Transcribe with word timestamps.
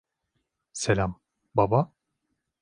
Selam, 0.73 1.19
baba. 1.55 1.91